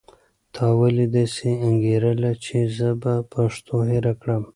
[0.53, 4.43] تا ولې داسې انګېرله چې زه به پښتو هېره کړم؟